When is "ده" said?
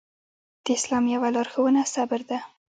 2.29-2.39